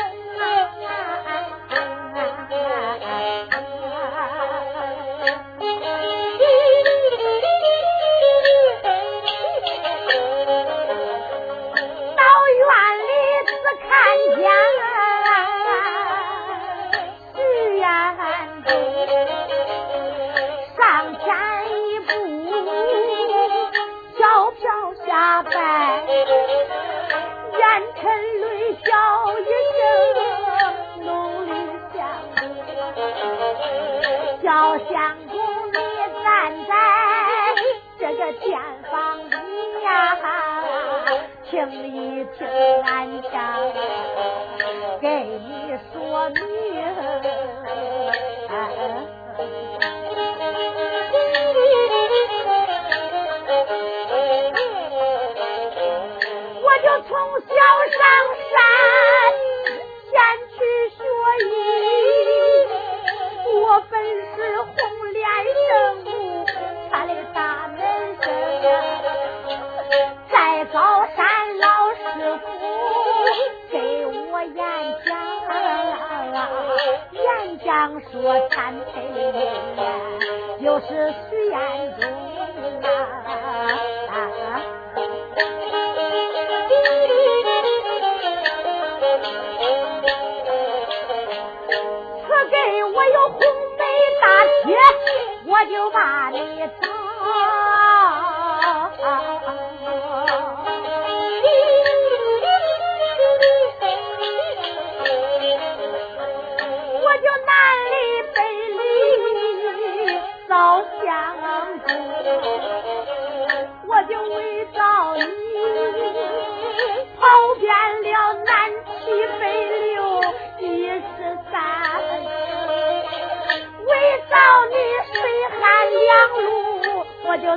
[95.91, 96.37] 把你
[96.81, 96.87] 找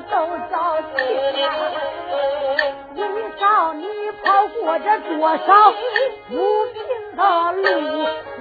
[0.00, 0.16] 都
[0.50, 0.54] 着
[0.94, 0.96] 急
[1.40, 1.42] 了，
[2.94, 3.02] 为
[3.38, 3.86] 找你
[4.22, 5.72] 跑过这多少
[6.28, 6.32] 不
[6.72, 6.80] 平
[7.16, 7.20] 的
[7.52, 7.62] 路？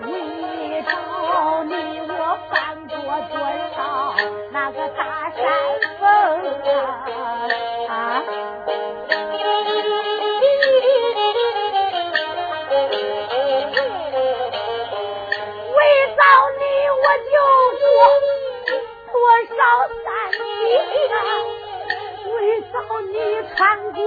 [0.07, 1.73] 为找你
[2.07, 2.11] 我
[2.49, 2.53] 翻
[2.87, 2.95] 过
[3.29, 3.33] 多
[3.75, 3.77] 少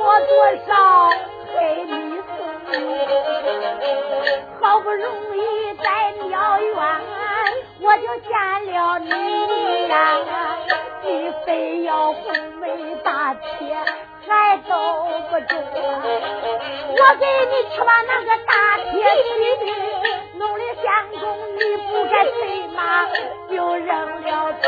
[0.05, 0.31] 我多
[0.67, 0.69] 少
[1.55, 1.91] 黑泥
[2.37, 2.37] 松？
[4.61, 5.41] 好不容易
[5.83, 6.73] 在庙院，
[7.81, 8.31] 我就见
[8.67, 9.09] 了你
[9.89, 9.97] 呀！
[11.03, 12.23] 你非要红
[12.61, 13.43] 梅大铁
[14.29, 14.73] 还兜
[15.31, 18.93] 不住，我给你吃把那个大铁
[19.65, 19.65] 皮，
[20.39, 20.85] 弄的相
[21.19, 21.23] 公
[21.57, 22.37] 你不该催
[22.75, 22.79] 马
[23.49, 23.89] 就扔
[24.23, 24.29] 了
[24.61, 24.65] 走，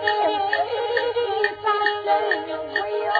[0.00, 0.08] 真
[2.74, 3.19] 没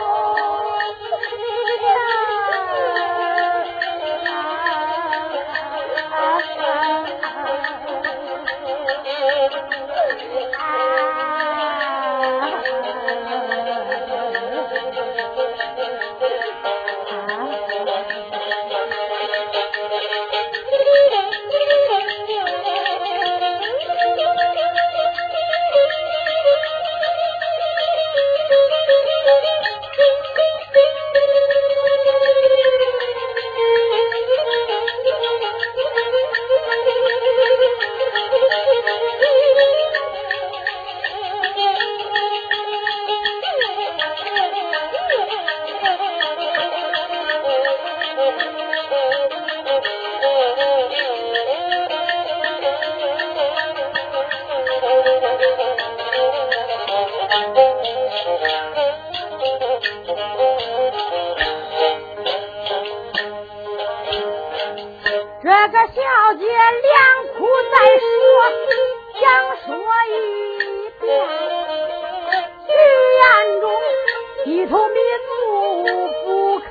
[74.61, 74.95] 低头迷
[75.27, 75.83] 目
[76.27, 76.69] 不吭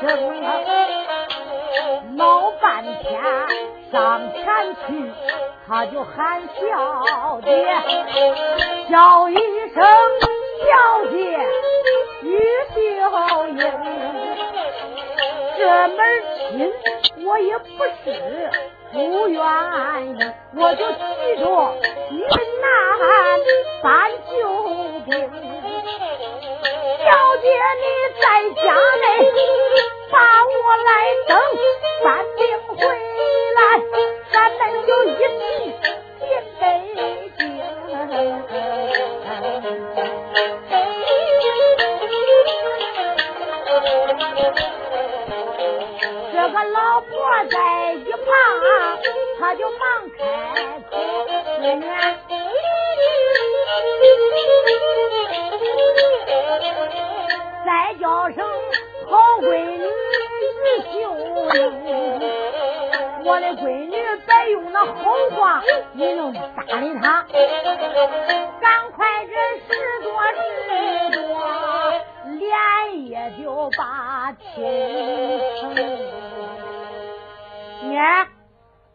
[0.00, 0.06] 声，
[2.16, 3.22] 闹半天
[3.92, 4.42] 上前
[4.74, 5.12] 去，
[5.68, 7.64] 他就喊小姐，
[8.90, 9.84] 叫一声
[10.64, 11.16] 小姐
[12.22, 12.28] 于
[12.74, 12.74] 秀
[13.50, 13.56] 英，
[15.56, 15.98] 这门
[16.50, 16.72] 亲。
[17.24, 17.66] 我也不
[18.02, 18.50] 是
[18.92, 19.38] 不愿
[20.08, 20.18] 意，
[20.56, 20.98] 我就急
[21.38, 21.44] 着
[22.10, 22.18] 云
[22.60, 22.66] 南
[23.80, 24.34] 搬救
[25.08, 25.45] 兵。
[27.46, 27.86] 爹你
[28.20, 28.26] 在
[28.60, 29.06] 家内
[30.10, 30.54] 把我
[30.84, 30.90] 来
[31.28, 31.30] 等，
[32.02, 32.04] 三
[32.34, 32.74] 兵回
[33.54, 33.58] 来，
[34.32, 35.40] 咱们就一起
[36.18, 36.26] 进
[36.58, 36.60] 北
[37.38, 37.40] 京。
[46.32, 47.08] 这个老婆
[47.48, 47.54] 在
[47.92, 48.26] 一旁，
[49.38, 49.78] 他就忙
[50.18, 50.20] 开
[50.90, 50.92] 口：“，
[57.98, 58.44] 叫声
[59.06, 61.12] 好闺女玉秀
[63.24, 64.92] 我的闺女别用那好
[65.36, 65.62] 话，
[65.94, 66.40] 你能搭
[66.80, 67.26] 理她？
[68.60, 69.32] 赶快这
[69.66, 69.68] 十
[70.02, 71.20] 多十多，
[72.38, 74.44] 连夜就把亲。
[77.82, 77.88] 你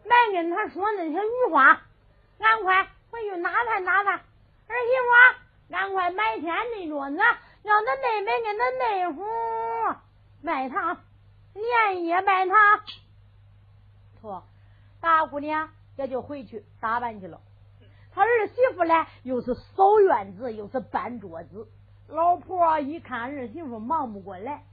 [0.04, 1.80] 没跟他说那些语话，
[2.38, 4.14] 赶快回去拿饭拿饭。
[4.14, 5.10] 儿媳妇，
[5.70, 7.18] 赶快买天那桌子，
[7.62, 9.22] 让恁妹妹跟恁妹夫
[10.44, 10.98] 拜堂，
[11.54, 12.56] 连夜拜堂。
[14.20, 14.44] 错，
[15.00, 17.40] 大姑娘也就回去打扮去了。
[18.14, 21.68] 他儿媳妇呢，又是扫院子，又是搬桌子。
[22.08, 24.64] 老婆一看儿媳妇忙不过来，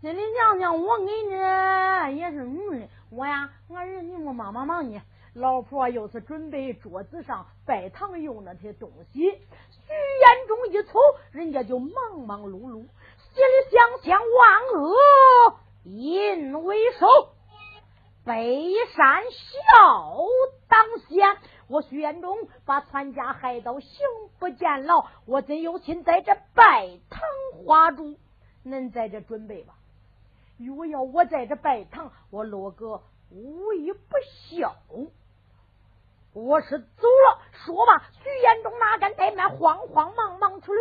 [0.00, 5.00] 那你娘娘，我给你也是女人，我呀，我儿媳妇忙忙忙呢。
[5.34, 9.40] 老婆又是准备桌子上拜堂用那些东西，
[9.88, 10.98] 徐延忠一瞅，
[11.32, 12.84] 人家就忙忙碌碌，
[13.32, 17.06] 心里想想万恶淫为首，
[18.24, 20.26] 北山孝
[20.68, 21.36] 当先。
[21.68, 22.36] 我徐延忠
[22.66, 23.90] 把全家害到刑
[24.38, 27.20] 不见牢，我真有心在这拜堂
[27.64, 28.18] 花烛，
[28.66, 29.74] 恁在这准备吧。
[30.58, 34.16] 若要我在这拜堂，我落个无一不
[34.50, 34.76] 孝。
[36.34, 38.02] 我是走了，说吧。
[38.22, 40.80] 徐延忠哪敢怠慢，慌慌忙忙出驴，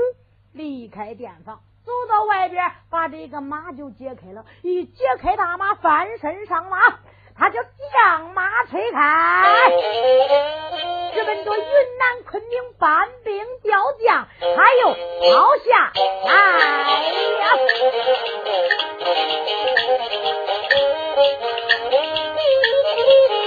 [0.53, 4.45] 离开店房，走到外边，把这个马就解开了。
[4.61, 6.99] 一解开大马，翻身上马，
[7.35, 7.59] 他就
[7.93, 9.71] 将马推开，
[11.13, 11.63] 直奔着云
[11.97, 14.89] 南昆明搬兵调将，还有
[15.31, 15.91] 跑下
[16.25, 16.33] 来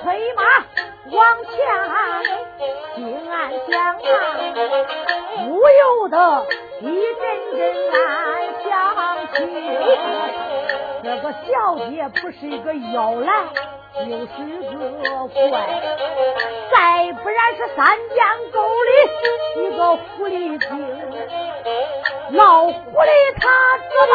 [0.00, 0.42] 催马
[1.10, 1.50] 往前，
[2.94, 2.98] 心
[3.30, 3.32] 暗
[3.68, 3.98] 想啊，
[5.44, 6.16] 不由得
[6.80, 6.84] 一
[7.14, 7.22] 阵
[7.56, 7.60] 阵
[7.94, 8.02] 暗
[8.62, 8.66] 想
[9.32, 9.36] 起，
[11.02, 11.46] 这个小
[11.90, 13.28] 姐不是一个妖来，
[13.94, 14.36] 就是
[14.76, 14.78] 个
[15.50, 15.52] 怪，
[16.70, 16.76] 再
[17.22, 17.78] 不然是三
[18.14, 18.18] 江
[18.52, 18.90] 沟里
[19.64, 20.68] 一个狐狸精，
[22.32, 23.44] 老狐狸他
[23.78, 24.14] 只把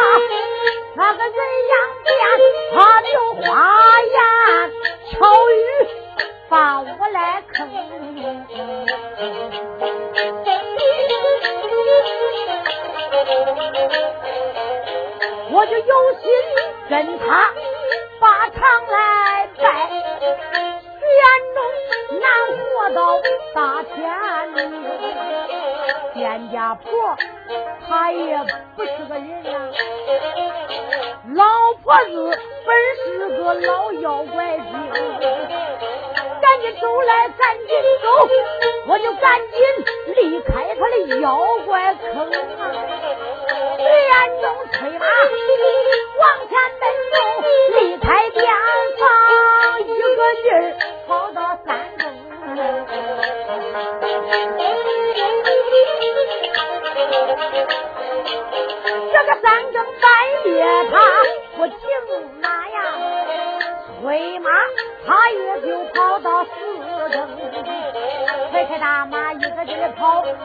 [0.96, 1.53] 那个人。
[16.88, 17.52] 跟他
[18.20, 18.60] 把长
[18.90, 21.22] 来拜，眼
[21.54, 21.58] 中
[22.20, 22.22] 难
[22.58, 22.62] 活
[22.94, 22.98] 到
[23.54, 23.92] 大天
[24.54, 24.58] 明。
[26.12, 26.84] 店家婆
[27.88, 28.38] 他也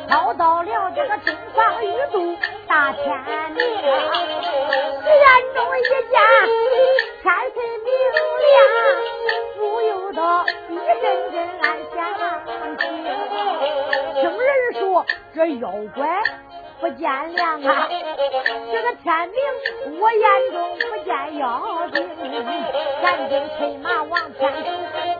[0.07, 2.37] 逃到了这个东方玉都
[2.67, 3.05] 大天
[3.51, 3.93] 明，眼
[5.53, 6.13] 中一见
[7.21, 7.87] 天色明
[8.45, 8.57] 亮，
[9.57, 10.19] 不由得
[10.69, 10.71] 一
[11.01, 11.97] 阵阵暗想，
[14.15, 15.99] 听人说这妖怪。
[16.79, 17.01] 不见
[17.33, 17.89] 亮啊！
[18.71, 20.23] 这个天明，我眼
[20.53, 21.43] 中不见妖
[21.91, 21.97] 精，
[23.01, 24.39] 赶紧催马往前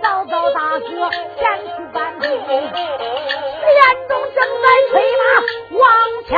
[0.02, 1.44] 走，找找大哥，前
[1.76, 2.32] 去搬兵。
[2.32, 4.12] 眼中
[4.90, 5.24] 催马
[5.78, 5.84] 往
[6.26, 6.32] 前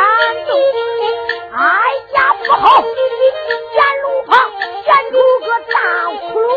[0.48, 0.50] 走。
[1.54, 1.60] 哎
[2.14, 2.64] 呀，不好！
[3.76, 4.32] 沿路旁
[4.86, 5.76] 站住个大
[6.32, 6.52] 窟窿，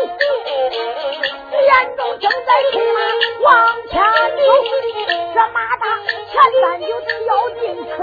[1.61, 2.97] 眼中正在催马
[3.41, 3.49] 往
[3.89, 3.93] 前
[4.37, 4.41] 走。
[5.33, 5.83] 这马达
[6.31, 6.85] 前三就
[7.25, 7.27] 掉
[7.59, 7.61] 进
[7.91, 7.95] 坑，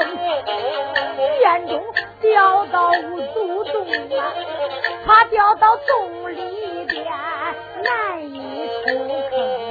[1.40, 1.70] 眼中
[2.20, 3.74] 掉到五祖洞
[4.18, 4.20] 啊，
[5.06, 7.04] 他掉到洞里边
[7.82, 8.36] 难以
[8.86, 8.86] 出
[9.30, 9.61] 坑。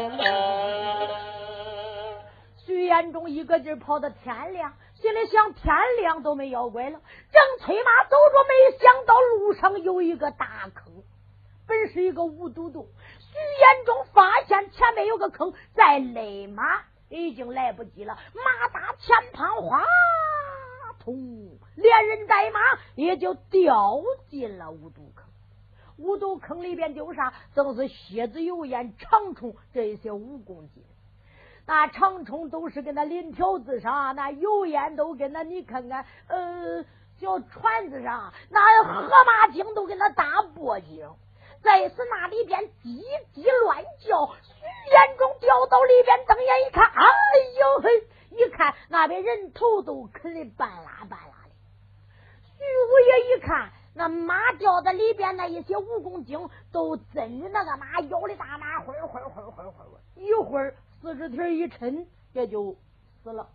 [2.92, 7.00] 眼中一个劲跑到天亮，心里想天亮都没妖怪了，
[7.32, 10.92] 正催马走着，没想到路上有一个大坑，
[11.66, 12.88] 本是一个无毒洞。
[13.18, 19.86] 徐延忠发现前面有个坑，再勒马已经来不及了，马打前旁，哗，
[21.00, 21.16] 通，
[21.78, 22.60] 连人带马
[22.96, 25.30] 也就掉进了无毒坑。
[25.98, 27.32] 无毒坑里边丢啥？
[27.56, 30.84] 都是蝎子、油烟、长虫这些蜈蚣精。
[31.66, 36.84] 那长虫都是跟那鳞条子上，那油烟都跟那你看看，呃，
[37.20, 41.10] 小船子上，那河马精都给他打脖颈。
[41.62, 43.04] 再是那里边叽
[43.36, 47.06] 叽乱叫，徐延忠掉到里边，瞪眼一看，哎
[47.60, 48.08] 呦嘿！
[48.32, 51.52] 一看那边人头都啃的半拉半拉的。
[52.58, 62.78] 徐五爷一看，那马掉在里边，那一些蜈蚣精都真那个马，咬的大马，会儿会儿会儿会儿会儿，一会儿四肢体一抻，也就
[63.24, 63.50] 死了。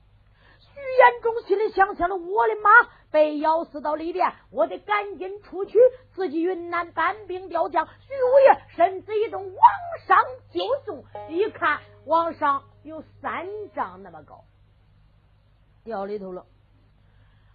[0.59, 5.78] 徐延忠心里想：想了，我的马被咬死到里边，我得赶紧出去，
[6.12, 7.86] 自己云南搬兵调将。
[7.86, 9.62] 徐五爷身子一动，往
[10.07, 10.18] 上
[10.51, 11.05] 就送。
[11.30, 14.44] 一看，往上有三丈那么高，
[15.84, 16.44] 掉里头了。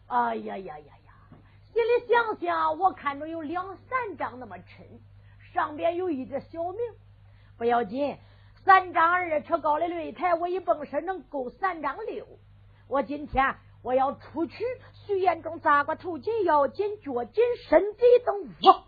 [0.08, 1.38] 哎呀呀呀呀！
[1.74, 4.86] 心里想想，我看着有两三丈那么沉，
[5.54, 6.80] 上边有一只小名，
[7.58, 8.18] 不要紧，
[8.64, 12.28] 三丈二尺高的擂台，我一蹦身能够三丈六。
[12.88, 18.84] 我今天我要出去，徐延忠扎个头紧腰紧脚紧，身子一动，哇，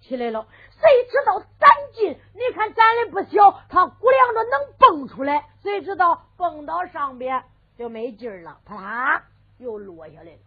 [0.00, 0.48] 起来了。
[0.70, 2.18] 谁知道咱进？
[2.34, 5.44] 你看咱的不小，他估量着能蹦出来。
[5.62, 7.44] 谁知道蹦到上边
[7.78, 9.22] 就没劲了，啪嗒
[9.58, 10.38] 又落下来了。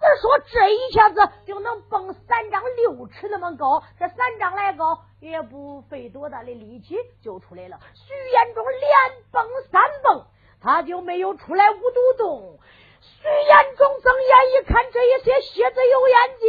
[0.00, 7.78] 只说这一下子就能蹦三丈六尺那么高，这三丈来高也不费多大的力气就出来了。
[7.94, 10.26] 徐延忠连蹦三蹦。
[10.58, 12.58] 他就没有出来五毒洞。
[13.00, 16.48] 徐延忠睁眼一看，这一些蝎子有眼睛，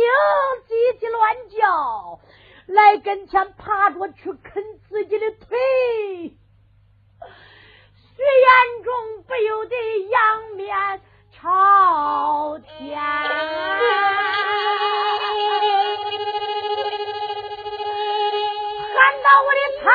[0.66, 2.20] 叽叽乱叫，
[2.66, 5.58] 来跟前爬着去啃自己的腿。
[8.16, 9.76] 徐延忠不由得
[10.08, 11.02] 仰面
[11.40, 13.00] 朝天，
[18.96, 19.86] 喊到我的苍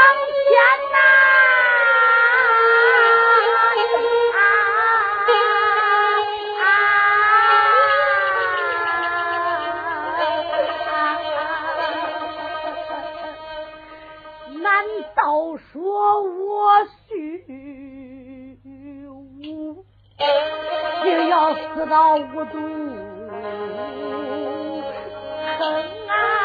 [0.46, 0.46] 天
[0.92, 0.96] 呐！
[15.72, 17.44] 说我虚
[18.64, 19.84] 无
[21.04, 22.58] 就要死到无毒
[25.58, 25.74] 坑。
[26.06, 26.41] 啊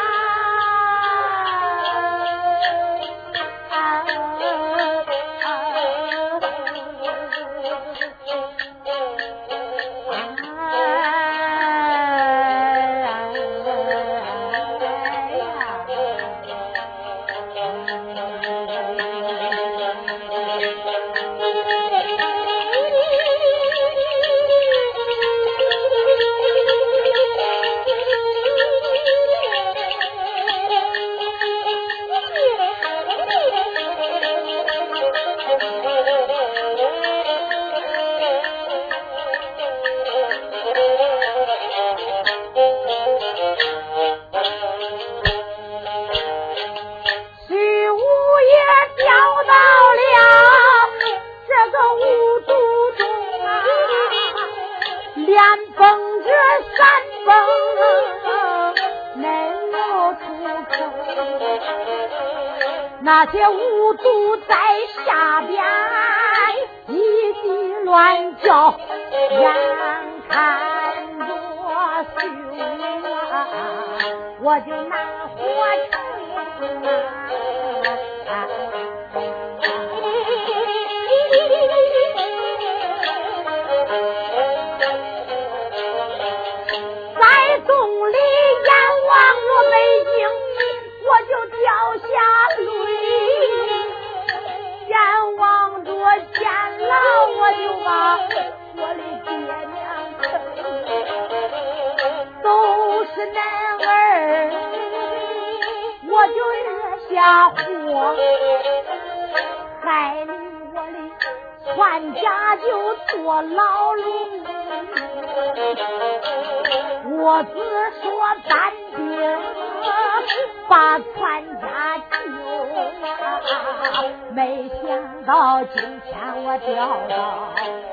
[126.66, 127.52] 教导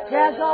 [0.10, 0.45] 这个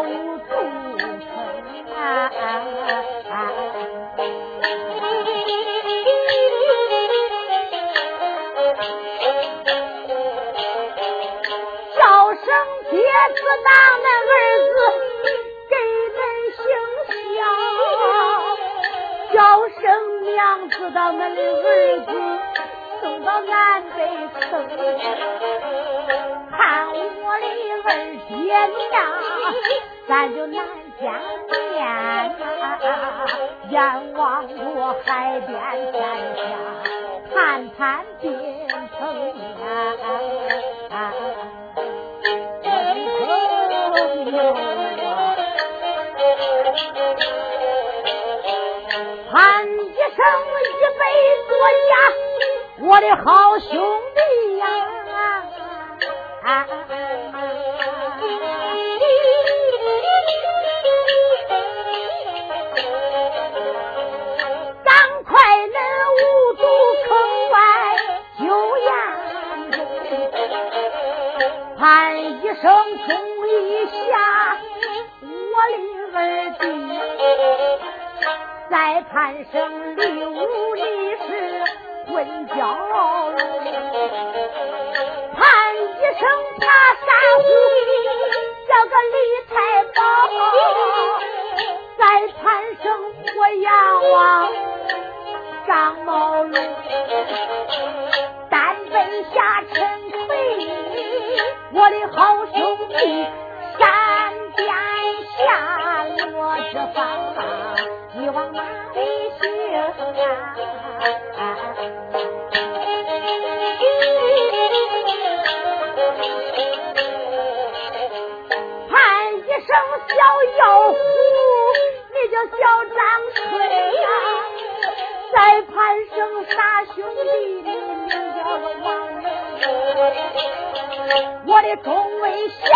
[131.46, 132.70] 我的众位贤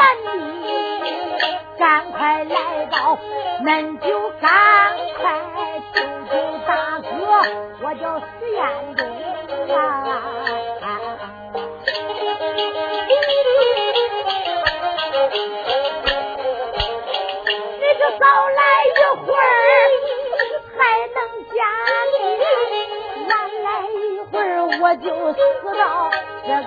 [0.63, 0.67] 弟，
[1.79, 3.17] 赶快来到，
[3.63, 4.24] 恁酒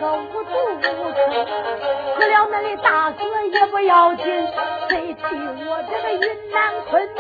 [0.01, 0.81] 这个五毒坑。
[2.15, 3.19] 死了恁的大哥
[3.53, 4.25] 也不要紧，
[4.89, 5.25] 谁替
[5.67, 6.23] 我这个云
[6.53, 6.57] 南
[6.89, 7.19] 昆明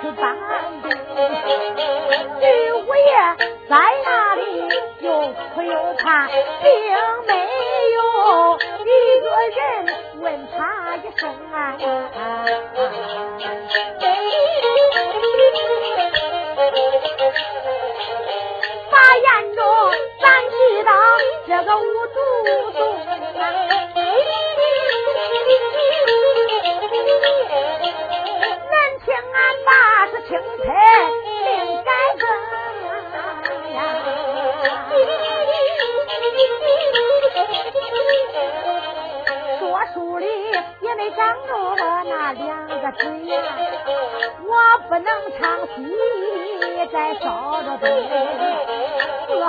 [0.00, 0.22] 去搬
[0.82, 0.84] 兵？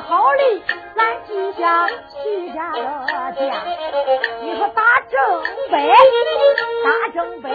[0.05, 0.63] 好里
[0.95, 2.83] 咱记下徐家的
[3.33, 3.63] 家，
[4.41, 5.19] 你说打正
[5.71, 5.87] 北，
[6.83, 7.49] 打正北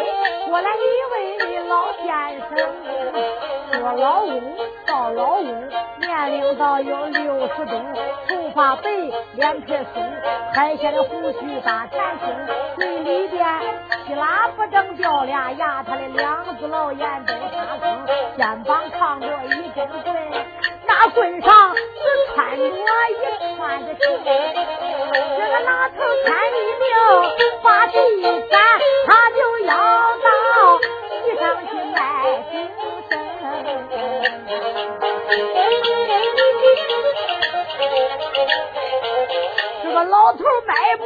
[0.49, 0.79] 过来一
[1.13, 2.07] 位老先
[2.49, 2.51] 生，
[3.73, 4.41] 说老翁
[4.87, 5.69] 到老翁，
[6.01, 7.79] 年龄到有六十多，
[8.29, 8.91] 头发白，
[9.35, 10.03] 脸皮松，
[10.55, 12.35] 海下的胡须大缠胸，
[12.79, 13.47] 嘴里边
[14.07, 20.15] 稀拉不正掉俩牙，他的两只老眼都发光，肩膀扛着一根棍，
[21.01, 21.81] 那棍上只
[22.35, 22.67] 穿着一
[23.57, 24.03] 串的绳。
[24.25, 25.95] 这个老头
[26.27, 26.85] 看一命
[27.63, 27.95] 把地
[28.51, 28.53] 三，
[29.07, 30.29] 他就要到
[31.09, 31.97] 地上去卖
[32.51, 32.55] 精
[33.09, 33.11] 神。
[39.85, 41.05] 这个老头迈步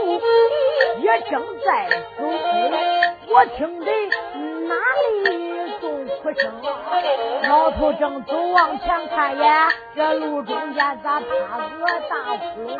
[1.02, 1.32] 也正
[1.66, 1.68] 在
[2.16, 2.20] 走，
[3.28, 3.92] 我听得
[4.66, 4.74] 哪
[5.20, 5.41] 里
[6.34, 6.52] 声？
[7.48, 12.78] 老头正走往前看呀，这路中间咋趴个大窟窿？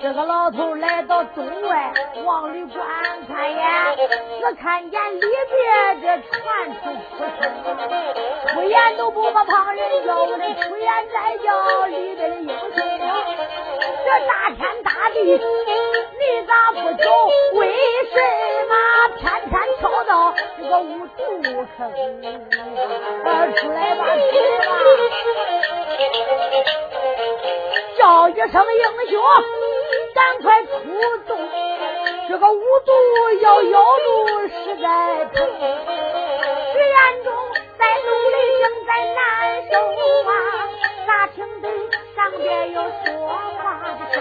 [0.00, 1.92] 这个老头来到洞外，
[2.24, 2.86] 往里观
[3.26, 3.94] 看呀，
[4.40, 6.80] 只看见里边这传出
[7.16, 7.50] 哭声，
[8.48, 12.58] 出言都不把旁人叫，我的出言再叫里边的英雄。
[14.04, 17.10] 这大天大地，你咋不走？
[17.54, 17.66] 为
[18.12, 18.16] 什
[18.68, 18.74] 么
[19.18, 20.32] 偏偏跳到
[20.66, 21.22] 这个五毒
[21.78, 21.78] 坑？
[21.94, 22.26] 出来
[23.22, 24.02] 吧，出来吧！
[27.96, 29.22] 叫一声英雄，
[30.12, 30.68] 赶快出
[31.28, 31.38] 动！
[32.28, 32.90] 这个五毒
[33.42, 35.46] 要要路实在疼，
[36.72, 37.32] 徐彦中
[37.78, 39.22] 在努力，正在难
[39.70, 39.72] 受
[40.28, 40.32] 啊！
[41.06, 41.64] 咋听得
[42.16, 44.14] 上边有说话的声？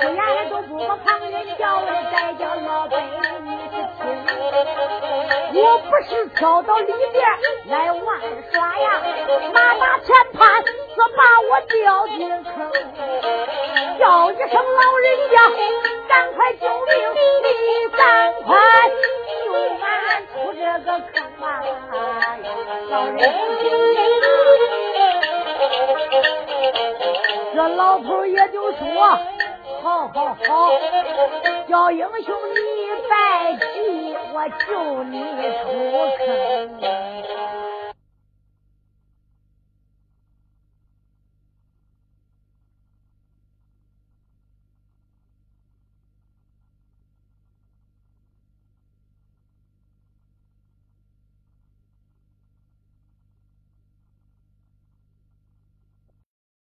[0.00, 3.49] 不言都不把旁人叫的，再叫老百姓。
[5.52, 7.22] 我不是跳到里边
[7.66, 8.20] 来玩
[8.52, 9.02] 耍呀，
[9.52, 10.72] 马马前盼是
[11.16, 12.50] 把我掉进坑，
[13.98, 15.36] 叫一声老人家，
[16.08, 16.90] 赶快救命！
[17.44, 17.48] 你
[17.96, 18.00] 赶
[18.42, 18.48] 快
[18.88, 18.92] 救
[19.82, 19.84] 俺
[20.28, 21.46] 出这个坑啊！
[22.88, 23.18] 老人
[27.54, 28.78] 这老头也就说。
[29.82, 30.50] 好好好，
[31.66, 32.79] 叫英雄你
[33.10, 33.16] 别
[33.58, 35.14] 急，我救你
[35.58, 35.62] 出
[36.24, 37.59] 坑。